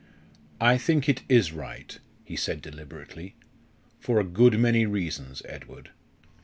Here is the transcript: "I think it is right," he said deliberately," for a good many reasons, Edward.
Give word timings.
"I 0.59 0.79
think 0.79 1.07
it 1.07 1.21
is 1.29 1.51
right," 1.53 1.99
he 2.23 2.35
said 2.35 2.63
deliberately," 2.63 3.35
for 3.99 4.19
a 4.19 4.23
good 4.23 4.57
many 4.59 4.87
reasons, 4.87 5.43
Edward. 5.47 5.91